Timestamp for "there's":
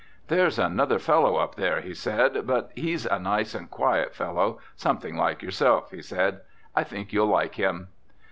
0.29-0.57